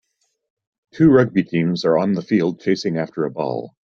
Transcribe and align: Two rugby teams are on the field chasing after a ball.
Two 0.95 1.11
rugby 1.11 1.43
teams 1.43 1.85
are 1.85 1.95
on 1.95 2.13
the 2.13 2.23
field 2.23 2.59
chasing 2.59 2.97
after 2.97 3.23
a 3.23 3.29
ball. 3.29 3.75